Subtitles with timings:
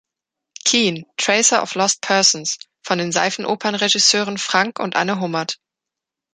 [0.65, 5.59] Keen, Tracer of Lost Persons, von den Seifenopernregisseuren Frank und Anne Hummert.